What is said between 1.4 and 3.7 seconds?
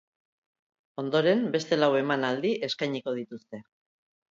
beste lau emanaldi eskainiko dituzte.